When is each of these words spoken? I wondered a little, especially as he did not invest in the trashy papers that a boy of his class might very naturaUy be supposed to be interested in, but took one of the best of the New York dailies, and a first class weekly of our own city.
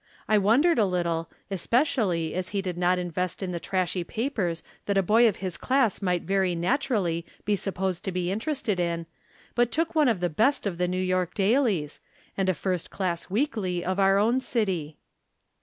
I 0.27 0.39
wondered 0.39 0.79
a 0.79 0.85
little, 0.87 1.29
especially 1.51 2.33
as 2.33 2.49
he 2.49 2.61
did 2.63 2.75
not 2.75 2.97
invest 2.97 3.43
in 3.43 3.51
the 3.51 3.59
trashy 3.59 4.03
papers 4.03 4.63
that 4.87 4.97
a 4.97 5.03
boy 5.03 5.27
of 5.27 5.35
his 5.35 5.57
class 5.57 6.01
might 6.01 6.23
very 6.23 6.55
naturaUy 6.55 7.23
be 7.45 7.55
supposed 7.55 8.03
to 8.05 8.11
be 8.11 8.31
interested 8.31 8.79
in, 8.79 9.05
but 9.53 9.71
took 9.71 9.93
one 9.93 10.07
of 10.07 10.19
the 10.19 10.27
best 10.27 10.65
of 10.65 10.79
the 10.79 10.87
New 10.87 10.97
York 10.99 11.35
dailies, 11.35 11.99
and 12.35 12.49
a 12.49 12.55
first 12.55 12.89
class 12.89 13.29
weekly 13.29 13.85
of 13.85 13.99
our 13.99 14.17
own 14.17 14.39
city. 14.39 14.97